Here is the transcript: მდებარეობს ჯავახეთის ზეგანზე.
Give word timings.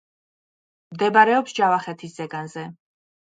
მდებარეობს 0.95 1.55
ჯავახეთის 1.59 2.17
ზეგანზე. 2.23 2.65